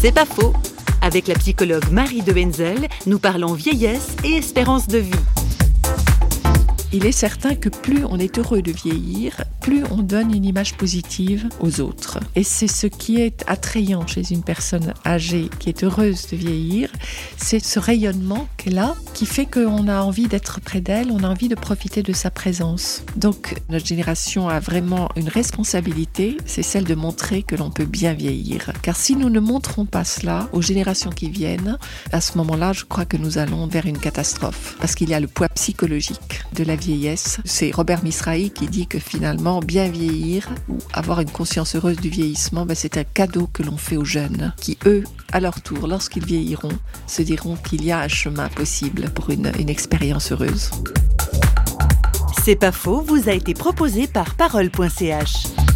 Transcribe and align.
C'est 0.00 0.12
pas 0.12 0.24
faux. 0.24 0.52
Avec 1.02 1.26
la 1.26 1.34
psychologue 1.34 1.90
Marie 1.90 2.22
de 2.22 2.32
Wenzel, 2.32 2.88
nous 3.06 3.18
parlons 3.18 3.54
vieillesse 3.54 4.14
et 4.24 4.36
espérance 4.36 4.86
de 4.86 4.98
vie. 4.98 5.37
Il 6.90 7.04
est 7.04 7.12
certain 7.12 7.54
que 7.54 7.68
plus 7.68 8.06
on 8.06 8.18
est 8.18 8.38
heureux 8.38 8.62
de 8.62 8.72
vieillir, 8.72 9.44
plus 9.60 9.84
on 9.90 9.98
donne 9.98 10.34
une 10.34 10.46
image 10.46 10.74
positive 10.74 11.46
aux 11.60 11.82
autres. 11.82 12.18
Et 12.34 12.42
c'est 12.42 12.66
ce 12.66 12.86
qui 12.86 13.20
est 13.20 13.44
attrayant 13.46 14.06
chez 14.06 14.32
une 14.32 14.42
personne 14.42 14.94
âgée 15.04 15.50
qui 15.58 15.68
est 15.68 15.84
heureuse 15.84 16.28
de 16.28 16.36
vieillir, 16.38 16.90
c'est 17.36 17.62
ce 17.62 17.78
rayonnement 17.78 18.48
qu'elle 18.56 18.78
a 18.78 18.94
qui 19.12 19.26
fait 19.26 19.44
qu'on 19.44 19.86
a 19.86 20.00
envie 20.00 20.28
d'être 20.28 20.62
près 20.62 20.80
d'elle, 20.80 21.10
on 21.10 21.24
a 21.24 21.28
envie 21.28 21.48
de 21.48 21.54
profiter 21.54 22.02
de 22.02 22.14
sa 22.14 22.30
présence. 22.30 23.02
Donc 23.16 23.56
notre 23.68 23.84
génération 23.84 24.48
a 24.48 24.58
vraiment 24.58 25.10
une 25.14 25.28
responsabilité, 25.28 26.38
c'est 26.46 26.62
celle 26.62 26.84
de 26.84 26.94
montrer 26.94 27.42
que 27.42 27.54
l'on 27.54 27.68
peut 27.68 27.84
bien 27.84 28.14
vieillir. 28.14 28.72
Car 28.80 28.96
si 28.96 29.14
nous 29.14 29.28
ne 29.28 29.40
montrons 29.40 29.84
pas 29.84 30.04
cela 30.04 30.48
aux 30.54 30.62
générations 30.62 31.10
qui 31.10 31.28
viennent, 31.28 31.76
à 32.12 32.22
ce 32.22 32.38
moment-là, 32.38 32.72
je 32.72 32.84
crois 32.84 33.04
que 33.04 33.18
nous 33.18 33.36
allons 33.36 33.66
vers 33.66 33.84
une 33.84 33.98
catastrophe. 33.98 34.76
Parce 34.80 34.94
qu'il 34.94 35.10
y 35.10 35.14
a 35.14 35.20
le 35.20 35.28
poids 35.28 35.50
psychologique 35.50 36.40
de 36.54 36.64
la 36.64 36.77
C'est 37.44 37.70
Robert 37.74 38.04
Misrahi 38.04 38.50
qui 38.50 38.68
dit 38.68 38.86
que 38.86 38.98
finalement, 38.98 39.60
bien 39.60 39.88
vieillir 39.88 40.48
ou 40.68 40.78
avoir 40.92 41.20
une 41.20 41.30
conscience 41.30 41.74
heureuse 41.74 41.96
du 41.96 42.08
vieillissement, 42.08 42.66
ben, 42.66 42.74
c'est 42.74 42.96
un 42.96 43.04
cadeau 43.04 43.48
que 43.52 43.62
l'on 43.62 43.76
fait 43.76 43.96
aux 43.96 44.04
jeunes 44.04 44.52
qui, 44.60 44.78
eux, 44.86 45.04
à 45.32 45.40
leur 45.40 45.60
tour, 45.60 45.88
lorsqu'ils 45.88 46.24
vieilliront, 46.24 46.72
se 47.06 47.22
diront 47.22 47.56
qu'il 47.56 47.84
y 47.84 47.92
a 47.92 48.00
un 48.00 48.08
chemin 48.08 48.48
possible 48.48 49.10
pour 49.10 49.30
une, 49.30 49.52
une 49.58 49.68
expérience 49.68 50.32
heureuse. 50.32 50.70
C'est 52.44 52.56
pas 52.56 52.72
faux, 52.72 53.02
vous 53.02 53.28
a 53.28 53.32
été 53.32 53.54
proposé 53.54 54.06
par 54.06 54.34
parole.ch. 54.34 55.67